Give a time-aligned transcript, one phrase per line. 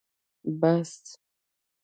[0.61, 1.05] بس